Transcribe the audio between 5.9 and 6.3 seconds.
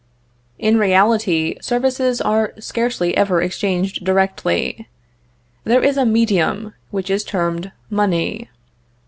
a